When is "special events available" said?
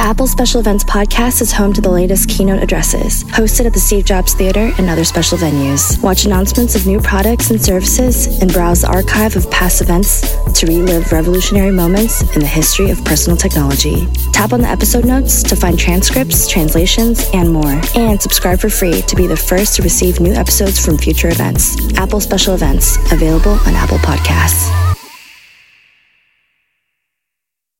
22.20-23.52